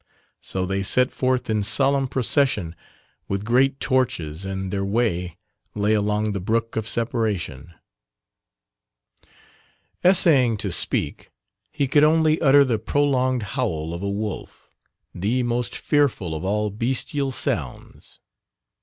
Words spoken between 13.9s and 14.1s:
of a